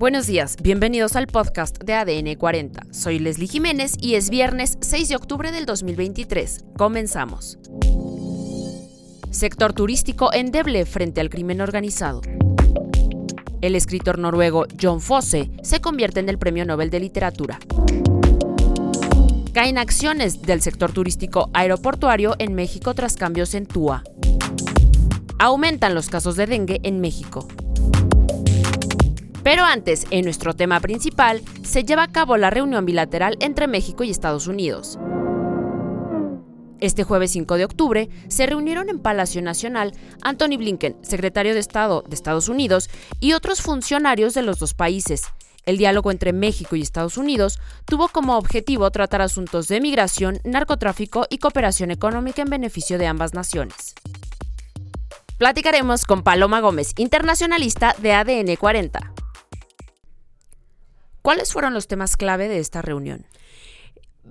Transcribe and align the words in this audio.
Buenos 0.00 0.26
días, 0.26 0.56
bienvenidos 0.62 1.14
al 1.14 1.26
podcast 1.26 1.76
de 1.84 1.92
ADN 1.92 2.34
40. 2.36 2.86
Soy 2.90 3.18
Leslie 3.18 3.46
Jiménez 3.46 3.98
y 4.00 4.14
es 4.14 4.30
viernes 4.30 4.78
6 4.80 5.10
de 5.10 5.16
octubre 5.16 5.52
del 5.52 5.66
2023. 5.66 6.64
Comenzamos. 6.78 7.58
Sector 9.30 9.74
turístico 9.74 10.32
endeble 10.32 10.86
frente 10.86 11.20
al 11.20 11.28
crimen 11.28 11.60
organizado. 11.60 12.22
El 13.60 13.74
escritor 13.74 14.18
noruego 14.18 14.64
John 14.80 15.02
Fosse 15.02 15.50
se 15.62 15.82
convierte 15.82 16.20
en 16.20 16.30
el 16.30 16.38
Premio 16.38 16.64
Nobel 16.64 16.88
de 16.88 17.00
Literatura. 17.00 17.58
Caen 19.52 19.76
acciones 19.76 20.40
del 20.40 20.62
sector 20.62 20.92
turístico 20.92 21.50
aeroportuario 21.52 22.36
en 22.38 22.54
México 22.54 22.94
tras 22.94 23.18
cambios 23.18 23.52
en 23.52 23.66
TUA. 23.66 24.02
Aumentan 25.38 25.94
los 25.94 26.08
casos 26.08 26.36
de 26.36 26.46
dengue 26.46 26.80
en 26.84 27.02
México. 27.02 27.46
Pero 29.42 29.64
antes, 29.64 30.06
en 30.10 30.24
nuestro 30.24 30.54
tema 30.54 30.80
principal, 30.80 31.42
se 31.62 31.84
lleva 31.84 32.04
a 32.04 32.12
cabo 32.12 32.36
la 32.36 32.50
reunión 32.50 32.84
bilateral 32.84 33.36
entre 33.40 33.68
México 33.68 34.04
y 34.04 34.10
Estados 34.10 34.46
Unidos. 34.46 34.98
Este 36.80 37.04
jueves 37.04 37.30
5 37.32 37.56
de 37.56 37.64
octubre 37.64 38.08
se 38.28 38.46
reunieron 38.46 38.88
en 38.88 39.00
Palacio 39.00 39.42
Nacional 39.42 39.92
Anthony 40.22 40.56
Blinken, 40.56 40.96
secretario 41.02 41.52
de 41.52 41.60
Estado 41.60 42.02
de 42.08 42.14
Estados 42.14 42.48
Unidos, 42.48 42.88
y 43.18 43.34
otros 43.34 43.60
funcionarios 43.60 44.32
de 44.34 44.42
los 44.42 44.58
dos 44.58 44.74
países. 44.74 45.24
El 45.66 45.76
diálogo 45.76 46.10
entre 46.10 46.32
México 46.32 46.76
y 46.76 46.80
Estados 46.80 47.18
Unidos 47.18 47.58
tuvo 47.84 48.08
como 48.08 48.38
objetivo 48.38 48.90
tratar 48.90 49.20
asuntos 49.20 49.68
de 49.68 49.80
migración, 49.80 50.40
narcotráfico 50.44 51.26
y 51.28 51.36
cooperación 51.36 51.90
económica 51.90 52.40
en 52.40 52.48
beneficio 52.48 52.96
de 52.96 53.06
ambas 53.06 53.34
naciones. 53.34 53.94
Platicaremos 55.36 56.06
con 56.06 56.22
Paloma 56.22 56.60
Gómez, 56.60 56.94
internacionalista 56.96 57.94
de 57.98 58.12
ADN 58.12 58.56
40. 58.56 59.19
¿Cuáles 61.22 61.52
fueron 61.52 61.74
los 61.74 61.86
temas 61.86 62.16
clave 62.16 62.48
de 62.48 62.58
esta 62.58 62.82
reunión? 62.82 63.26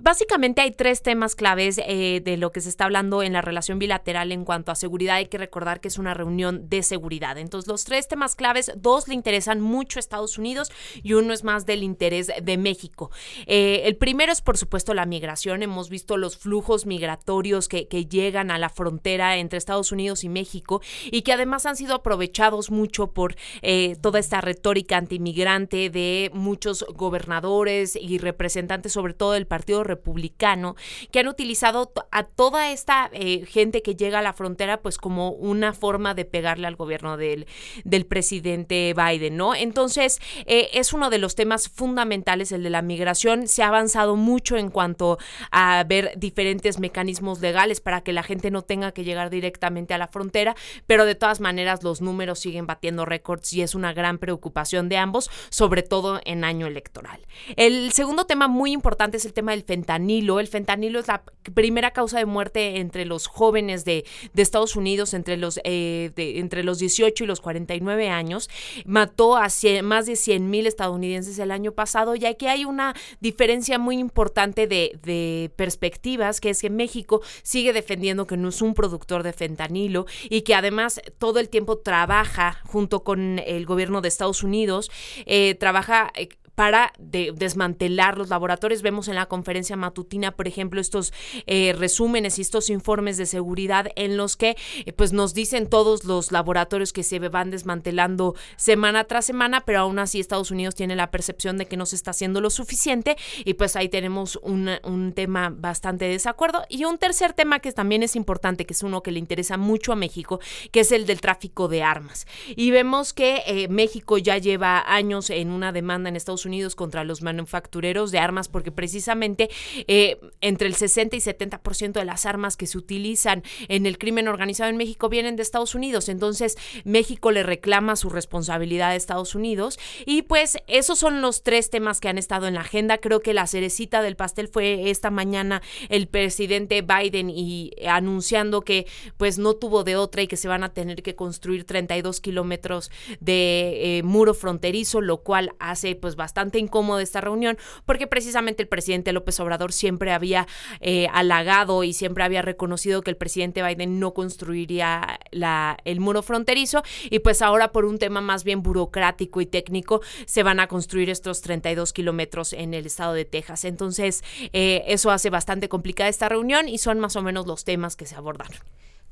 Básicamente 0.02 0.62
hay 0.62 0.70
tres 0.70 1.02
temas 1.02 1.34
claves 1.34 1.78
eh, 1.84 2.22
de 2.24 2.36
lo 2.36 2.52
que 2.52 2.60
se 2.60 2.70
está 2.70 2.84
hablando 2.86 3.22
en 3.22 3.34
la 3.34 3.42
relación 3.42 3.78
bilateral 3.78 4.32
en 4.32 4.44
cuanto 4.44 4.72
a 4.72 4.74
seguridad. 4.74 5.16
Hay 5.16 5.26
que 5.26 5.36
recordar 5.36 5.80
que 5.80 5.88
es 5.88 5.98
una 5.98 6.14
reunión 6.14 6.68
de 6.68 6.82
seguridad. 6.82 7.36
Entonces, 7.36 7.68
los 7.68 7.84
tres 7.84 8.08
temas 8.08 8.34
claves, 8.34 8.72
dos 8.76 9.08
le 9.08 9.14
interesan 9.14 9.60
mucho 9.60 9.98
a 9.98 10.00
Estados 10.00 10.38
Unidos 10.38 10.72
y 11.02 11.12
uno 11.12 11.34
es 11.34 11.44
más 11.44 11.66
del 11.66 11.82
interés 11.82 12.30
de 12.42 12.56
México. 12.56 13.10
Eh, 13.46 13.82
el 13.84 13.96
primero 13.96 14.32
es, 14.32 14.40
por 14.40 14.56
supuesto, 14.56 14.94
la 14.94 15.04
migración. 15.04 15.62
Hemos 15.62 15.90
visto 15.90 16.16
los 16.16 16.36
flujos 16.36 16.86
migratorios 16.86 17.68
que, 17.68 17.86
llegan 18.10 18.50
a 18.50 18.58
la 18.58 18.70
frontera 18.70 19.36
entre 19.36 19.58
Estados 19.58 19.92
Unidos 19.92 20.24
y 20.24 20.30
México 20.30 20.80
y 21.12 21.20
que 21.20 21.34
además 21.34 21.66
han 21.66 21.76
sido 21.76 21.94
aprovechados 21.94 22.70
mucho 22.70 23.08
por 23.08 23.36
eh, 23.60 23.96
toda 24.00 24.18
esta 24.18 24.40
retórica 24.40 24.96
antimigrante 24.96 25.90
de 25.90 26.30
muchos 26.32 26.86
gobernadores 26.94 27.94
y 27.94 28.16
representantes, 28.18 28.92
sobre 28.92 29.12
todo 29.12 29.32
del 29.32 29.46
Partido 29.46 29.84
Republicano, 29.90 30.76
que 31.10 31.20
han 31.20 31.28
utilizado 31.28 31.92
a 32.10 32.22
toda 32.24 32.70
esta 32.70 33.10
eh, 33.12 33.44
gente 33.46 33.82
que 33.82 33.94
llega 33.94 34.20
a 34.20 34.22
la 34.22 34.32
frontera 34.32 34.80
pues 34.80 34.96
como 34.96 35.30
una 35.30 35.72
forma 35.74 36.14
de 36.14 36.24
pegarle 36.24 36.66
al 36.66 36.76
gobierno 36.76 37.16
del, 37.16 37.46
del 37.84 38.06
presidente 38.06 38.94
Biden, 38.94 39.36
¿no? 39.36 39.54
Entonces, 39.54 40.20
eh, 40.46 40.70
es 40.72 40.92
uno 40.92 41.10
de 41.10 41.18
los 41.18 41.34
temas 41.34 41.68
fundamentales, 41.68 42.52
el 42.52 42.62
de 42.62 42.70
la 42.70 42.82
migración. 42.82 43.48
Se 43.48 43.62
ha 43.62 43.68
avanzado 43.68 44.16
mucho 44.16 44.56
en 44.56 44.70
cuanto 44.70 45.18
a 45.50 45.84
ver 45.86 46.12
diferentes 46.16 46.78
mecanismos 46.78 47.40
legales 47.40 47.80
para 47.80 48.02
que 48.02 48.12
la 48.12 48.22
gente 48.22 48.50
no 48.50 48.62
tenga 48.62 48.92
que 48.92 49.04
llegar 49.04 49.30
directamente 49.30 49.94
a 49.94 49.98
la 49.98 50.08
frontera, 50.08 50.54
pero 50.86 51.04
de 51.04 51.14
todas 51.14 51.40
maneras 51.40 51.82
los 51.82 52.00
números 52.00 52.38
siguen 52.38 52.66
batiendo 52.66 53.04
récords 53.04 53.52
y 53.52 53.62
es 53.62 53.74
una 53.74 53.92
gran 53.92 54.18
preocupación 54.18 54.88
de 54.88 54.96
ambos, 54.96 55.30
sobre 55.50 55.82
todo 55.82 56.20
en 56.24 56.44
año 56.44 56.66
electoral. 56.66 57.26
El 57.56 57.92
segundo 57.92 58.24
tema 58.24 58.48
muy 58.48 58.72
importante 58.72 59.16
es 59.16 59.24
el 59.24 59.32
tema 59.32 59.52
del 59.52 59.64
fentanilo. 59.80 60.40
El 60.40 60.48
fentanilo 60.48 61.00
es 61.00 61.08
la 61.08 61.22
primera 61.54 61.92
causa 61.92 62.18
de 62.18 62.26
muerte 62.26 62.78
entre 62.80 63.04
los 63.06 63.26
jóvenes 63.26 63.84
de, 63.84 64.04
Estados 64.36 64.76
Unidos, 64.76 65.14
entre 65.14 65.36
los, 65.36 65.60
eh, 65.64 66.12
entre 66.16 66.64
los 66.64 66.78
18 66.78 67.24
y 67.24 67.26
los 67.26 67.40
49 67.40 68.08
años. 68.08 68.48
Mató 68.84 69.36
a 69.36 69.48
más 69.82 70.06
de 70.06 70.16
100 70.16 70.50
mil 70.50 70.66
estadounidenses 70.66 71.38
el 71.38 71.50
año 71.50 71.72
pasado 71.72 72.14
y 72.16 72.24
aquí 72.24 72.46
hay 72.46 72.64
una 72.64 72.94
diferencia 73.20 73.78
muy 73.78 73.98
importante 73.98 74.66
de, 74.66 75.50
perspectivas, 75.56 76.40
que 76.40 76.50
es 76.50 76.60
que 76.60 76.70
México 76.70 77.20
sigue 77.42 77.72
defendiendo 77.72 78.26
que 78.26 78.36
no 78.36 78.48
es 78.48 78.62
un 78.62 78.74
productor 78.74 79.22
de 79.22 79.32
fentanilo 79.32 80.06
y 80.28 80.42
que 80.42 80.54
además 80.54 81.00
todo 81.18 81.38
el 81.38 81.48
tiempo 81.48 81.78
trabaja 81.78 82.60
junto 82.64 83.02
con 83.02 83.38
el 83.38 83.66
gobierno 83.66 84.00
de 84.00 84.08
Estados 84.08 84.42
Unidos, 84.42 84.90
eh, 85.26 85.54
trabaja 85.56 86.12
para 86.60 86.92
desmantelar 86.98 88.18
los 88.18 88.28
laboratorios. 88.28 88.82
Vemos 88.82 89.08
en 89.08 89.14
la 89.14 89.24
conferencia 89.24 89.76
matutina, 89.76 90.32
por 90.32 90.46
ejemplo, 90.46 90.78
estos 90.78 91.10
eh, 91.46 91.74
resúmenes 91.74 92.38
y 92.38 92.42
estos 92.42 92.68
informes 92.68 93.16
de 93.16 93.24
seguridad 93.24 93.86
en 93.96 94.18
los 94.18 94.36
que 94.36 94.58
eh, 94.84 94.92
pues 94.92 95.14
nos 95.14 95.32
dicen 95.32 95.70
todos 95.70 96.04
los 96.04 96.32
laboratorios 96.32 96.92
que 96.92 97.02
se 97.02 97.18
van 97.18 97.50
desmantelando 97.50 98.34
semana 98.56 99.04
tras 99.04 99.24
semana, 99.24 99.62
pero 99.64 99.78
aún 99.78 99.98
así 99.98 100.20
Estados 100.20 100.50
Unidos 100.50 100.74
tiene 100.74 100.96
la 100.96 101.10
percepción 101.10 101.56
de 101.56 101.64
que 101.64 101.78
no 101.78 101.86
se 101.86 101.96
está 101.96 102.10
haciendo 102.10 102.42
lo 102.42 102.50
suficiente 102.50 103.16
y 103.46 103.54
pues 103.54 103.74
ahí 103.74 103.88
tenemos 103.88 104.38
un 104.42 105.12
tema 105.16 105.48
bastante 105.48 106.04
desacuerdo. 106.04 106.66
Y 106.68 106.84
un 106.84 106.98
tercer 106.98 107.32
tema 107.32 107.60
que 107.60 107.72
también 107.72 108.02
es 108.02 108.16
importante, 108.16 108.66
que 108.66 108.74
es 108.74 108.82
uno 108.82 109.02
que 109.02 109.12
le 109.12 109.18
interesa 109.18 109.56
mucho 109.56 109.94
a 109.94 109.96
México, 109.96 110.40
que 110.72 110.80
es 110.80 110.92
el 110.92 111.06
del 111.06 111.22
tráfico 111.22 111.68
de 111.68 111.82
armas. 111.82 112.26
Y 112.54 112.70
vemos 112.70 113.14
que 113.14 113.44
eh, 113.46 113.68
México 113.68 114.18
ya 114.18 114.36
lleva 114.36 114.84
años 114.86 115.30
en 115.30 115.52
una 115.52 115.72
demanda 115.72 116.10
en 116.10 116.16
Estados 116.16 116.44
Unidos 116.44 116.49
Contra 116.74 117.04
los 117.04 117.22
manufactureros 117.22 118.10
de 118.10 118.18
armas 118.18 118.48
porque 118.48 118.72
precisamente 118.72 119.48
eh, 119.86 120.18
entre 120.40 120.66
el 120.66 120.74
60 120.74 121.14
y 121.14 121.20
70% 121.20 121.92
de 121.92 122.04
las 122.04 122.26
armas 122.26 122.56
que 122.56 122.66
se 122.66 122.76
utilizan 122.76 123.44
en 123.68 123.86
el 123.86 123.98
crimen 123.98 124.26
organizado 124.26 124.68
en 124.68 124.76
México 124.76 125.08
vienen 125.08 125.36
de 125.36 125.42
Estados 125.42 125.76
Unidos. 125.76 126.08
Entonces 126.08 126.58
México 126.84 127.30
le 127.30 127.44
reclama 127.44 127.94
su 127.94 128.10
responsabilidad 128.10 128.90
a 128.90 128.96
Estados 128.96 129.36
Unidos 129.36 129.78
y 130.04 130.22
pues 130.22 130.58
esos 130.66 130.98
son 130.98 131.22
los 131.22 131.44
tres 131.44 131.70
temas 131.70 132.00
que 132.00 132.08
han 132.08 132.18
estado 132.18 132.48
en 132.48 132.54
la 132.54 132.62
agenda. 132.62 132.98
Creo 132.98 133.20
que 133.20 133.32
la 133.32 133.46
cerecita 133.46 134.02
del 134.02 134.16
pastel 134.16 134.48
fue 134.48 134.90
esta 134.90 135.10
mañana 135.10 135.62
el 135.88 136.08
presidente 136.08 136.82
Biden 136.82 137.30
y 137.30 137.72
anunciando 137.86 138.62
que 138.62 138.86
pues 139.16 139.38
no 139.38 139.54
tuvo 139.54 139.84
de 139.84 139.96
otra 139.96 140.22
y 140.22 140.26
que 140.26 140.36
se 140.36 140.48
van 140.48 140.64
a 140.64 140.72
tener 140.72 141.04
que 141.04 141.14
construir 141.14 141.64
32 141.64 142.20
kilómetros 142.20 142.90
de 143.20 143.98
eh, 143.98 144.02
muro 144.02 144.34
fronterizo, 144.34 145.00
lo 145.00 145.18
cual 145.18 145.54
hace 145.58 145.94
pues 145.94 146.16
bastante 146.16 146.39
bastante 146.40 146.58
incómoda 146.58 147.02
esta 147.02 147.20
reunión 147.20 147.58
porque 147.84 148.06
precisamente 148.06 148.62
el 148.62 148.68
presidente 148.68 149.12
López 149.12 149.38
Obrador 149.40 149.74
siempre 149.74 150.12
había 150.12 150.46
eh, 150.80 151.06
halagado 151.12 151.84
y 151.84 151.92
siempre 151.92 152.24
había 152.24 152.40
reconocido 152.40 153.02
que 153.02 153.10
el 153.10 153.16
presidente 153.18 153.62
Biden 153.62 154.00
no 154.00 154.14
construiría 154.14 155.20
la, 155.32 155.76
el 155.84 156.00
muro 156.00 156.22
fronterizo 156.22 156.82
y 157.10 157.18
pues 157.18 157.42
ahora 157.42 157.72
por 157.72 157.84
un 157.84 157.98
tema 157.98 158.22
más 158.22 158.42
bien 158.44 158.62
burocrático 158.62 159.42
y 159.42 159.46
técnico 159.46 160.00
se 160.24 160.42
van 160.42 160.60
a 160.60 160.66
construir 160.66 161.10
estos 161.10 161.42
32 161.42 161.92
kilómetros 161.92 162.54
en 162.54 162.72
el 162.72 162.86
estado 162.86 163.12
de 163.12 163.26
Texas. 163.26 163.66
Entonces 163.66 164.24
eh, 164.54 164.82
eso 164.86 165.10
hace 165.10 165.28
bastante 165.28 165.68
complicada 165.68 166.08
esta 166.08 166.30
reunión 166.30 166.70
y 166.70 166.78
son 166.78 167.00
más 167.00 167.16
o 167.16 167.22
menos 167.22 167.46
los 167.46 167.64
temas 167.64 167.96
que 167.96 168.06
se 168.06 168.14
abordaron. 168.14 168.56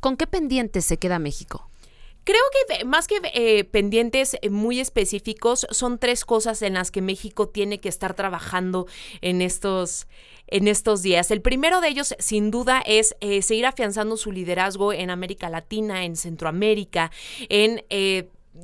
¿Con 0.00 0.16
qué 0.16 0.26
pendientes 0.26 0.86
se 0.86 0.96
queda 0.96 1.18
México? 1.18 1.68
Creo 2.28 2.42
que 2.68 2.84
más 2.84 3.06
que 3.06 3.22
eh, 3.32 3.64
pendientes 3.64 4.36
eh, 4.42 4.50
muy 4.50 4.80
específicos, 4.80 5.66
son 5.70 5.98
tres 5.98 6.26
cosas 6.26 6.60
en 6.60 6.74
las 6.74 6.90
que 6.90 7.00
México 7.00 7.48
tiene 7.48 7.80
que 7.80 7.88
estar 7.88 8.12
trabajando 8.12 8.86
en 9.22 9.40
estos, 9.40 10.06
en 10.46 10.68
estos 10.68 11.00
días. 11.00 11.30
El 11.30 11.40
primero 11.40 11.80
de 11.80 11.88
ellos, 11.88 12.14
sin 12.18 12.50
duda, 12.50 12.82
es 12.84 13.16
eh, 13.20 13.40
seguir 13.40 13.64
afianzando 13.64 14.18
su 14.18 14.30
liderazgo 14.30 14.92
en 14.92 15.08
América 15.08 15.48
Latina, 15.48 16.04
en 16.04 16.16
Centroamérica, 16.16 17.10
en 17.48 17.82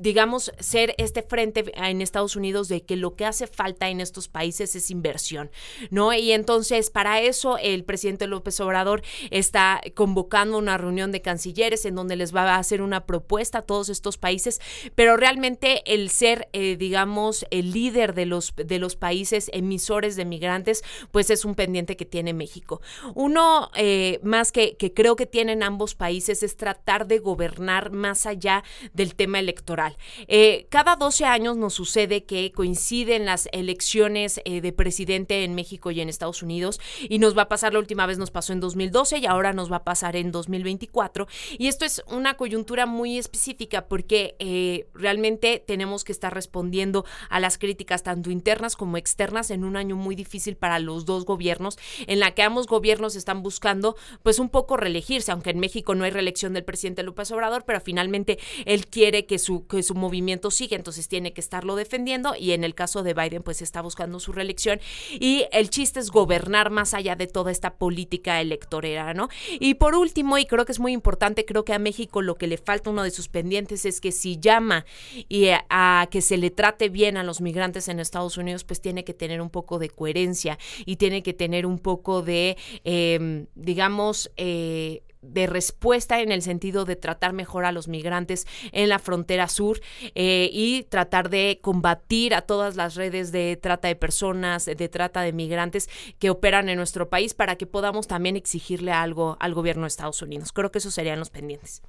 digamos, 0.00 0.52
ser 0.58 0.94
este 0.98 1.22
frente 1.22 1.64
en 1.74 2.00
Estados 2.00 2.36
Unidos 2.36 2.68
de 2.68 2.82
que 2.82 2.96
lo 2.96 3.14
que 3.14 3.24
hace 3.24 3.46
falta 3.46 3.88
en 3.88 4.00
estos 4.00 4.28
países 4.28 4.74
es 4.74 4.90
inversión, 4.90 5.50
¿no? 5.90 6.12
Y 6.12 6.32
entonces, 6.32 6.90
para 6.90 7.20
eso, 7.20 7.58
el 7.58 7.84
presidente 7.84 8.26
López 8.26 8.58
Obrador 8.60 9.02
está 9.30 9.80
convocando 9.94 10.58
una 10.58 10.78
reunión 10.78 11.12
de 11.12 11.22
cancilleres 11.22 11.84
en 11.84 11.94
donde 11.94 12.16
les 12.16 12.34
va 12.34 12.42
a 12.42 12.58
hacer 12.58 12.82
una 12.82 13.06
propuesta 13.06 13.58
a 13.58 13.62
todos 13.62 13.88
estos 13.88 14.18
países, 14.18 14.60
pero 14.94 15.16
realmente 15.16 15.82
el 15.92 16.10
ser, 16.10 16.48
eh, 16.52 16.76
digamos, 16.76 17.46
el 17.50 17.72
líder 17.72 18.14
de 18.14 18.26
los, 18.26 18.54
de 18.56 18.78
los 18.78 18.96
países 18.96 19.50
emisores 19.52 20.16
de 20.16 20.24
migrantes, 20.24 20.82
pues 21.10 21.30
es 21.30 21.44
un 21.44 21.54
pendiente 21.54 21.96
que 21.96 22.04
tiene 22.04 22.32
México. 22.32 22.80
Uno 23.14 23.70
eh, 23.76 24.20
más 24.22 24.52
que, 24.52 24.76
que 24.76 24.92
creo 24.92 25.16
que 25.16 25.26
tienen 25.26 25.62
ambos 25.62 25.94
países 25.94 26.42
es 26.42 26.56
tratar 26.56 27.06
de 27.06 27.18
gobernar 27.18 27.92
más 27.92 28.26
allá 28.26 28.64
del 28.92 29.14
tema 29.14 29.38
electoral 29.38 29.83
Eh, 30.28 30.66
cada 30.70 30.96
12 30.96 31.24
años 31.24 31.56
nos 31.56 31.74
sucede 31.74 32.24
que 32.24 32.52
coinciden 32.52 33.26
las 33.26 33.48
elecciones 33.52 34.40
eh, 34.44 34.60
de 34.60 34.72
presidente 34.72 35.44
en 35.44 35.54
México 35.54 35.90
y 35.90 36.00
en 36.00 36.08
Estados 36.08 36.42
Unidos 36.42 36.80
y 37.08 37.18
nos 37.18 37.36
va 37.36 37.42
a 37.42 37.48
pasar, 37.48 37.72
la 37.72 37.78
última 37.78 38.06
vez 38.06 38.18
nos 38.18 38.30
pasó 38.30 38.52
en 38.52 38.60
2012 38.60 39.18
y 39.18 39.26
ahora 39.26 39.52
nos 39.52 39.70
va 39.70 39.76
a 39.76 39.84
pasar 39.84 40.16
en 40.16 40.32
2024. 40.32 41.26
Y 41.58 41.68
esto 41.68 41.84
es 41.84 42.02
una 42.06 42.36
coyuntura 42.36 42.86
muy 42.86 43.18
específica 43.18 43.86
porque 43.88 44.36
eh, 44.38 44.88
realmente 44.94 45.62
tenemos 45.64 46.04
que 46.04 46.12
estar 46.12 46.32
respondiendo 46.32 47.04
a 47.28 47.40
las 47.40 47.58
críticas 47.58 48.02
tanto 48.02 48.30
internas 48.30 48.76
como 48.76 48.96
externas 48.96 49.50
en 49.50 49.64
un 49.64 49.76
año 49.76 49.96
muy 49.96 50.14
difícil 50.14 50.56
para 50.56 50.78
los 50.78 51.04
dos 51.04 51.24
gobiernos, 51.24 51.78
en 52.06 52.20
la 52.20 52.32
que 52.32 52.42
ambos 52.42 52.66
gobiernos 52.66 53.16
están 53.16 53.42
buscando 53.42 53.96
pues 54.22 54.38
un 54.38 54.48
poco 54.48 54.76
reelegirse, 54.76 55.32
aunque 55.32 55.50
en 55.50 55.60
México 55.60 55.94
no 55.94 56.04
hay 56.04 56.10
reelección 56.10 56.52
del 56.52 56.64
presidente 56.64 57.02
López 57.02 57.30
Obrador, 57.30 57.64
pero 57.66 57.80
finalmente 57.80 58.38
él 58.64 58.86
quiere 58.86 59.26
que 59.26 59.38
su, 59.38 59.63
que 59.66 59.82
su 59.82 59.94
movimiento 59.94 60.50
siga, 60.50 60.76
entonces 60.76 61.08
tiene 61.08 61.32
que 61.32 61.40
estarlo 61.40 61.76
defendiendo 61.76 62.34
y 62.38 62.52
en 62.52 62.64
el 62.64 62.74
caso 62.74 63.02
de 63.02 63.14
Biden 63.14 63.42
pues 63.42 63.62
está 63.62 63.82
buscando 63.82 64.20
su 64.20 64.32
reelección 64.32 64.80
y 65.12 65.44
el 65.52 65.70
chiste 65.70 66.00
es 66.00 66.10
gobernar 66.10 66.70
más 66.70 66.94
allá 66.94 67.16
de 67.16 67.26
toda 67.26 67.50
esta 67.50 67.74
política 67.74 68.40
electorera, 68.40 69.14
¿no? 69.14 69.28
Y 69.60 69.74
por 69.74 69.94
último, 69.94 70.38
y 70.38 70.46
creo 70.46 70.64
que 70.64 70.72
es 70.72 70.80
muy 70.80 70.92
importante, 70.92 71.44
creo 71.44 71.64
que 71.64 71.72
a 71.72 71.78
México 71.78 72.22
lo 72.22 72.36
que 72.36 72.46
le 72.46 72.58
falta 72.58 72.90
uno 72.90 73.02
de 73.02 73.10
sus 73.10 73.28
pendientes 73.28 73.84
es 73.84 74.00
que 74.00 74.12
si 74.12 74.38
llama 74.38 74.84
y 75.28 75.48
a, 75.70 76.08
que 76.10 76.20
se 76.20 76.36
le 76.36 76.50
trate 76.50 76.88
bien 76.88 77.16
a 77.16 77.24
los 77.24 77.40
migrantes 77.40 77.88
en 77.88 78.00
Estados 78.00 78.36
Unidos, 78.36 78.64
pues 78.64 78.80
tiene 78.80 79.04
que 79.04 79.14
tener 79.14 79.40
un 79.40 79.50
poco 79.50 79.78
de 79.78 79.88
coherencia 79.88 80.58
y 80.84 80.96
tiene 80.96 81.22
que 81.22 81.32
tener 81.32 81.66
un 81.66 81.78
poco 81.78 82.22
de, 82.22 82.56
em, 82.84 83.46
digamos, 83.54 84.30
eh, 84.36 85.02
de 85.32 85.46
respuesta 85.46 86.20
en 86.20 86.32
el 86.32 86.42
sentido 86.42 86.84
de 86.84 86.96
tratar 86.96 87.32
mejor 87.32 87.64
a 87.64 87.72
los 87.72 87.88
migrantes 87.88 88.46
en 88.72 88.88
la 88.88 88.98
frontera 88.98 89.48
sur 89.48 89.80
eh, 90.14 90.50
y 90.52 90.84
tratar 90.84 91.30
de 91.30 91.58
combatir 91.62 92.34
a 92.34 92.42
todas 92.42 92.76
las 92.76 92.94
redes 92.94 93.32
de 93.32 93.58
trata 93.60 93.88
de 93.88 93.96
personas, 93.96 94.66
de 94.66 94.88
trata 94.88 95.22
de 95.22 95.32
migrantes 95.32 95.88
que 96.18 96.30
operan 96.30 96.68
en 96.68 96.76
nuestro 96.76 97.08
país 97.08 97.34
para 97.34 97.56
que 97.56 97.66
podamos 97.66 98.06
también 98.06 98.36
exigirle 98.36 98.92
algo 98.92 99.36
al 99.40 99.54
gobierno 99.54 99.82
de 99.82 99.88
Estados 99.88 100.22
Unidos. 100.22 100.52
Creo 100.52 100.70
que 100.70 100.78
esos 100.78 100.94
serían 100.94 101.18
los 101.18 101.30
pendientes. 101.30 101.82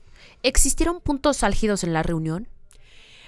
¿Existieron 0.44 1.02
puntos 1.02 1.44
álgidos 1.44 1.84
en 1.84 1.94
la 1.94 2.04
reunión? 2.04 2.48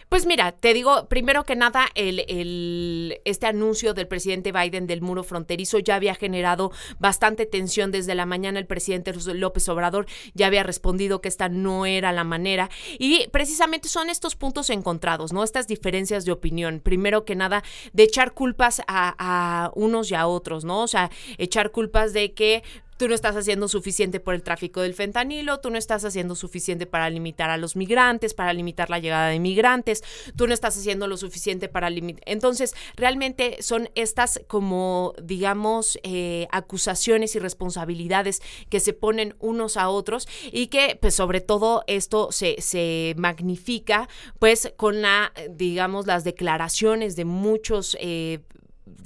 Pues 0.09 0.25
mira, 0.25 0.53
te 0.53 0.73
digo, 0.73 1.09
primero 1.09 1.43
que 1.43 1.57
nada, 1.57 1.87
el, 1.93 3.19
este 3.25 3.45
anuncio 3.45 3.93
del 3.93 4.07
presidente 4.07 4.53
Biden 4.53 4.87
del 4.87 5.01
muro 5.01 5.21
fronterizo 5.21 5.79
ya 5.79 5.95
había 5.95 6.15
generado 6.15 6.71
bastante 6.97 7.45
tensión 7.45 7.91
desde 7.91 8.15
la 8.15 8.25
mañana. 8.25 8.57
El 8.57 8.67
presidente 8.67 9.13
López 9.33 9.67
Obrador 9.67 10.05
ya 10.33 10.47
había 10.47 10.63
respondido 10.63 11.19
que 11.19 11.27
esta 11.27 11.49
no 11.49 11.85
era 11.85 12.13
la 12.13 12.23
manera. 12.23 12.69
Y 12.97 13.27
precisamente 13.31 13.89
son 13.89 14.09
estos 14.09 14.37
puntos 14.37 14.69
encontrados, 14.69 15.33
¿no? 15.33 15.43
Estas 15.43 15.67
diferencias 15.67 16.23
de 16.23 16.31
opinión. 16.31 16.79
Primero 16.79 17.25
que 17.25 17.35
nada, 17.35 17.63
de 17.91 18.03
echar 18.03 18.33
culpas 18.33 18.81
a, 18.87 19.13
a 19.19 19.71
unos 19.75 20.09
y 20.09 20.15
a 20.15 20.27
otros, 20.27 20.63
¿no? 20.63 20.83
O 20.83 20.87
sea, 20.87 21.11
echar 21.37 21.71
culpas 21.71 22.13
de 22.13 22.33
que 22.33 22.63
tú 22.97 23.07
no 23.07 23.15
estás 23.15 23.35
haciendo 23.35 23.67
suficiente 23.67 24.19
por 24.19 24.33
el 24.33 24.43
tráfico 24.43 24.81
del 24.81 24.93
fentanilo, 24.93 25.59
tú 25.59 25.69
no 25.69 25.77
estás 25.77 26.03
haciendo 26.03 26.35
suficiente 26.35 26.85
para 26.85 27.09
limitar 27.09 27.49
a 27.49 27.57
los 27.57 27.75
migrantes, 27.75 28.33
para 28.33 28.53
limitar 28.53 28.89
la 28.89 28.99
llegada 28.99 29.29
de 29.29 29.39
migrantes, 29.39 30.03
tú 30.35 30.47
no 30.47 30.53
estás 30.53 30.77
haciendo 30.77 31.07
lo 31.07 31.17
suficiente 31.17 31.69
para 31.69 31.89
limitar. 31.89 32.23
Entonces, 32.25 32.73
realmente 32.95 33.57
son 33.61 33.89
estas 33.95 34.41
como, 34.47 35.13
digamos, 35.21 35.99
eh, 36.03 36.47
acusaciones 36.51 37.35
y 37.35 37.39
responsabilidades 37.39 38.41
que 38.69 38.79
se 38.79 38.93
ponen 38.93 39.35
unos 39.39 39.77
a 39.77 39.89
otros 39.89 40.27
y 40.51 40.67
que, 40.67 40.97
pues, 40.99 41.15
sobre 41.15 41.41
todo 41.41 41.83
esto 41.87 42.31
se, 42.31 42.61
se 42.61 43.13
magnifica, 43.17 44.09
pues, 44.39 44.73
con 44.75 45.01
la, 45.01 45.31
digamos, 45.49 46.07
las 46.07 46.23
declaraciones 46.23 47.15
de 47.15 47.25
muchos 47.25 47.97
eh, 47.99 48.39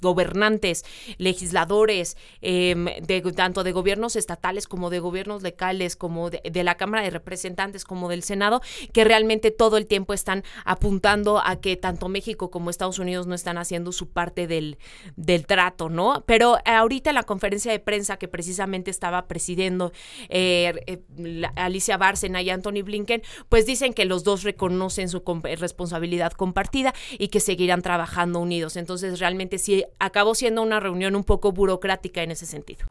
gobernantes, 0.01 0.83
legisladores, 1.17 2.17
em, 2.41 2.85
de, 2.85 3.21
tanto 3.35 3.63
de 3.63 3.71
gobiernos 3.71 4.15
estatales 4.15 4.67
como 4.67 4.89
de 4.89 4.99
gobiernos 4.99 5.43
locales, 5.43 5.95
como 5.95 6.29
de, 6.29 6.63
la 6.63 6.75
Cámara 6.75 7.03
de 7.03 7.09
Representantes, 7.09 7.85
como 7.85 8.09
del 8.09 8.23
Senado, 8.23 8.61
que 8.93 9.03
realmente 9.03 9.51
todo 9.51 9.77
el 9.77 9.85
tiempo 9.85 10.13
están 10.13 10.43
apuntando 10.65 11.39
a 11.39 11.59
que 11.59 11.75
tanto 11.77 12.07
México 12.07 12.51
como 12.51 12.69
Estados 12.69 12.99
Unidos 12.99 13.27
no 13.27 13.35
están 13.35 13.57
haciendo 13.57 13.91
su 13.91 14.09
parte 14.09 14.47
del, 14.47 14.77
del 15.15 15.45
trato, 15.45 15.89
¿no? 15.89 16.23
Pero 16.25 16.57
ahorita 16.65 17.11
en 17.11 17.15
la 17.15 17.23
conferencia 17.23 17.71
de 17.71 17.79
prensa 17.79 18.17
que 18.17 18.27
precisamente 18.27 18.91
estaba 18.91 19.27
presidiendo 19.27 19.91
eh, 20.29 20.73
eh, 20.87 21.43
Alicia 21.55 21.97
Bárcena 21.97 22.41
y 22.41 22.49
Anthony 22.49 22.83
Blinken, 22.83 23.21
pues 23.49 23.65
dicen 23.65 23.93
que 23.93 24.05
los 24.05 24.23
dos 24.23 24.43
reconocen 24.43 25.09
su 25.09 25.23
responsabilidad 25.43 26.33
compartida 26.33 26.93
y 27.17 27.29
que 27.29 27.39
seguirán 27.39 27.81
trabajando 27.81 28.39
unidos. 28.39 28.75
Entonces, 28.75 29.19
realmente 29.19 29.57
acabó 29.99 30.35
siendo 30.35 30.61
una 30.61 30.79
reunión 30.79 31.15
un 31.15 31.23
poco 31.23 31.51
burocrática 31.51 32.23
en 32.23 32.31
ese 32.31 32.45
sentido. 32.45 32.87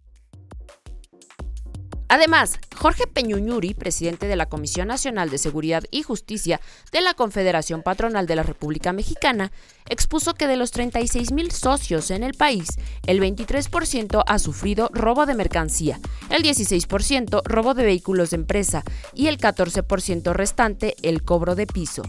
Además, 2.13 2.59
Jorge 2.75 3.07
Peñuñuri, 3.07 3.73
presidente 3.73 4.27
de 4.27 4.35
la 4.35 4.47
Comisión 4.47 4.89
Nacional 4.89 5.31
de 5.31 5.39
Seguridad 5.39 5.85
y 5.93 6.03
Justicia 6.03 6.61
de 6.91 7.03
la 7.03 7.15
Confederación 7.15 7.83
Patronal 7.83 8.27
de 8.27 8.35
la 8.35 8.43
República 8.43 8.93
Mexicana, 8.93 9.53
expuso 9.89 10.35
que 10.35 10.49
de 10.49 10.57
los 10.57 10.73
36 10.73 11.31
mil 11.31 11.53
socios 11.53 12.11
en 12.11 12.25
el 12.25 12.35
país, 12.35 12.67
el 13.07 13.21
23% 13.21 14.25
ha 14.27 14.39
sufrido 14.41 14.91
robo 14.93 15.25
de 15.25 15.37
mercancía, 15.37 16.01
el 16.31 16.43
16% 16.43 17.43
robo 17.45 17.75
de 17.75 17.85
vehículos 17.85 18.31
de 18.31 18.39
empresa 18.39 18.83
y 19.15 19.29
el 19.29 19.39
14% 19.39 20.33
restante 20.33 20.97
el 21.03 21.23
cobro 21.23 21.55
de 21.55 21.69
piso 21.69 22.03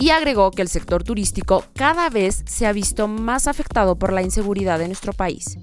y 0.00 0.10
agregó 0.10 0.50
que 0.50 0.62
el 0.62 0.68
sector 0.68 1.04
turístico 1.04 1.62
cada 1.74 2.08
vez 2.08 2.42
se 2.46 2.66
ha 2.66 2.72
visto 2.72 3.06
más 3.06 3.46
afectado 3.46 3.96
por 3.96 4.12
la 4.12 4.22
inseguridad 4.22 4.78
de 4.78 4.86
nuestro 4.86 5.12
país. 5.12 5.58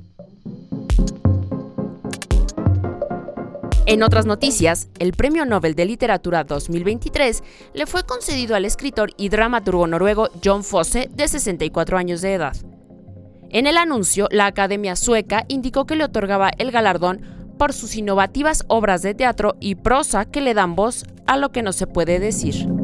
En 3.87 4.03
otras 4.03 4.25
noticias, 4.25 4.89
el 4.99 5.13
Premio 5.13 5.45
Nobel 5.45 5.73
de 5.73 5.85
Literatura 5.85 6.43
2023 6.43 7.41
le 7.73 7.87
fue 7.87 8.03
concedido 8.03 8.55
al 8.55 8.65
escritor 8.65 9.11
y 9.17 9.29
dramaturgo 9.29 9.87
noruego 9.87 10.29
John 10.43 10.63
Fosse, 10.63 11.09
de 11.11 11.27
64 11.27 11.97
años 11.97 12.21
de 12.21 12.33
edad. 12.33 12.55
En 13.49 13.65
el 13.65 13.77
anuncio, 13.77 14.27
la 14.29 14.45
Academia 14.45 14.95
Sueca 14.95 15.45
indicó 15.47 15.85
que 15.85 15.95
le 15.95 16.03
otorgaba 16.03 16.51
el 16.57 16.71
galardón 16.71 17.21
por 17.57 17.73
sus 17.73 17.95
innovativas 17.95 18.65
obras 18.67 19.01
de 19.01 19.15
teatro 19.15 19.55
y 19.59 19.75
prosa 19.75 20.25
que 20.25 20.41
le 20.41 20.53
dan 20.53 20.75
voz 20.75 21.05
a 21.25 21.37
lo 21.37 21.51
que 21.51 21.63
no 21.63 21.73
se 21.73 21.87
puede 21.87 22.19
decir. 22.19 22.76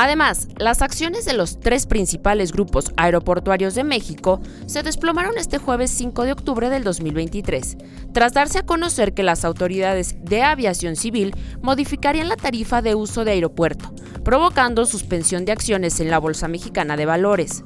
Además, 0.00 0.46
las 0.58 0.80
acciones 0.80 1.24
de 1.24 1.32
los 1.32 1.58
tres 1.58 1.86
principales 1.86 2.52
grupos 2.52 2.92
aeroportuarios 2.96 3.74
de 3.74 3.82
México 3.82 4.40
se 4.66 4.84
desplomaron 4.84 5.36
este 5.36 5.58
jueves 5.58 5.90
5 5.90 6.22
de 6.22 6.30
octubre 6.30 6.70
del 6.70 6.84
2023, 6.84 7.76
tras 8.12 8.32
darse 8.32 8.60
a 8.60 8.62
conocer 8.64 9.12
que 9.12 9.24
las 9.24 9.44
autoridades 9.44 10.14
de 10.22 10.44
aviación 10.44 10.94
civil 10.94 11.34
modificarían 11.62 12.28
la 12.28 12.36
tarifa 12.36 12.80
de 12.80 12.94
uso 12.94 13.24
de 13.24 13.32
aeropuerto, 13.32 13.92
provocando 14.22 14.86
suspensión 14.86 15.44
de 15.44 15.50
acciones 15.50 15.98
en 15.98 16.10
la 16.12 16.20
Bolsa 16.20 16.46
Mexicana 16.46 16.96
de 16.96 17.04
Valores. 17.04 17.64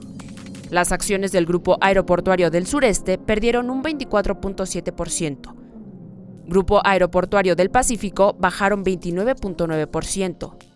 Las 0.70 0.90
acciones 0.90 1.32
del 1.32 1.44
Grupo 1.44 1.76
Aeroportuario 1.82 2.50
del 2.50 2.66
Sureste 2.66 3.18
perdieron 3.18 3.68
un 3.68 3.82
24.7%. 3.82 5.54
Grupo 6.46 6.80
Aeroportuario 6.82 7.56
del 7.56 7.68
Pacífico 7.68 8.34
bajaron 8.40 8.82
29.9% 8.82 10.71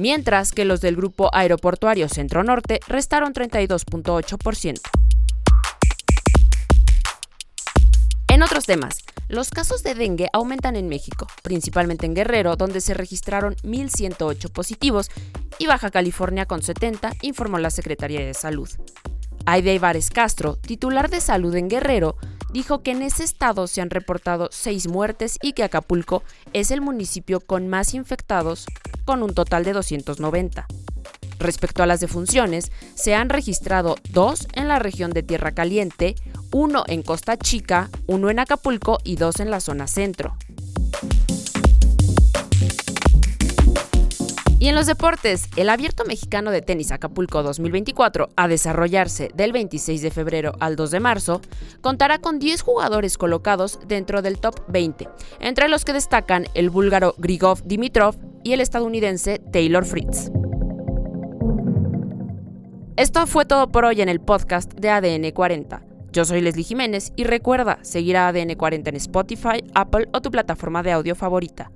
mientras 0.00 0.52
que 0.52 0.64
los 0.64 0.80
del 0.80 0.96
Grupo 0.96 1.28
Aeroportuario 1.34 2.08
Centro 2.08 2.42
Norte 2.42 2.80
restaron 2.88 3.34
32.8%. 3.34 4.80
En 8.28 8.42
otros 8.42 8.64
temas, 8.64 9.04
los 9.28 9.50
casos 9.50 9.82
de 9.82 9.94
dengue 9.94 10.28
aumentan 10.32 10.74
en 10.74 10.88
México, 10.88 11.26
principalmente 11.42 12.06
en 12.06 12.14
Guerrero, 12.14 12.56
donde 12.56 12.80
se 12.80 12.94
registraron 12.94 13.54
1.108 13.56 14.50
positivos, 14.50 15.10
y 15.58 15.66
Baja 15.66 15.90
California 15.90 16.46
con 16.46 16.62
70, 16.62 17.12
informó 17.20 17.58
la 17.58 17.70
Secretaría 17.70 18.24
de 18.24 18.32
Salud. 18.32 18.70
Aide 19.44 19.74
Ibares 19.74 20.08
Castro, 20.08 20.56
titular 20.56 21.10
de 21.10 21.20
salud 21.20 21.54
en 21.54 21.68
Guerrero, 21.68 22.16
dijo 22.52 22.82
que 22.82 22.92
en 22.92 23.02
ese 23.02 23.24
estado 23.24 23.66
se 23.66 23.80
han 23.80 23.90
reportado 23.90 24.48
seis 24.52 24.88
muertes 24.88 25.38
y 25.42 25.52
que 25.52 25.62
Acapulco 25.62 26.22
es 26.52 26.70
el 26.70 26.80
municipio 26.80 27.40
con 27.40 27.68
más 27.68 27.94
infectados, 27.94 28.66
con 29.04 29.22
un 29.22 29.34
total 29.34 29.64
de 29.64 29.72
290. 29.72 30.66
Respecto 31.38 31.82
a 31.82 31.86
las 31.86 32.00
defunciones, 32.00 32.70
se 32.94 33.14
han 33.14 33.30
registrado 33.30 33.96
dos 34.10 34.46
en 34.52 34.68
la 34.68 34.78
región 34.78 35.10
de 35.10 35.22
Tierra 35.22 35.52
Caliente, 35.52 36.14
uno 36.52 36.84
en 36.86 37.02
Costa 37.02 37.38
Chica, 37.38 37.88
uno 38.06 38.28
en 38.28 38.38
Acapulco 38.38 38.98
y 39.04 39.16
dos 39.16 39.40
en 39.40 39.50
la 39.50 39.60
zona 39.60 39.86
centro. 39.86 40.36
Y 44.60 44.68
en 44.68 44.74
los 44.74 44.84
deportes, 44.84 45.48
el 45.56 45.70
Abierto 45.70 46.04
Mexicano 46.04 46.50
de 46.50 46.60
Tenis 46.60 46.92
Acapulco 46.92 47.42
2024, 47.42 48.28
a 48.36 48.46
desarrollarse 48.46 49.30
del 49.34 49.52
26 49.52 50.02
de 50.02 50.10
febrero 50.10 50.52
al 50.60 50.76
2 50.76 50.90
de 50.90 51.00
marzo, 51.00 51.40
contará 51.80 52.18
con 52.18 52.38
10 52.38 52.60
jugadores 52.60 53.16
colocados 53.16 53.78
dentro 53.88 54.20
del 54.20 54.38
top 54.38 54.60
20, 54.68 55.08
entre 55.40 55.70
los 55.70 55.86
que 55.86 55.94
destacan 55.94 56.44
el 56.52 56.68
búlgaro 56.68 57.14
Grigov 57.16 57.62
Dimitrov 57.64 58.16
y 58.44 58.52
el 58.52 58.60
estadounidense 58.60 59.38
Taylor 59.50 59.86
Fritz. 59.86 60.30
Esto 62.96 63.26
fue 63.26 63.46
todo 63.46 63.68
por 63.68 63.86
hoy 63.86 64.02
en 64.02 64.10
el 64.10 64.20
podcast 64.20 64.74
de 64.74 64.90
ADN 64.90 65.30
40. 65.30 65.82
Yo 66.12 66.26
soy 66.26 66.42
Leslie 66.42 66.64
Jiménez 66.64 67.14
y 67.16 67.24
recuerda 67.24 67.78
seguir 67.80 68.18
a 68.18 68.28
ADN 68.28 68.56
40 68.56 68.90
en 68.90 68.96
Spotify, 68.96 69.64
Apple 69.74 70.08
o 70.12 70.20
tu 70.20 70.30
plataforma 70.30 70.82
de 70.82 70.92
audio 70.92 71.14
favorita. 71.14 71.72